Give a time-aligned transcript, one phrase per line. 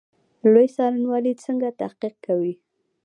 [0.51, 2.53] لوی څارنوالي څنګه تحقیق کوي؟